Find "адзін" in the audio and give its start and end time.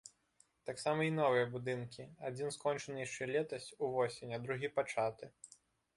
2.29-2.47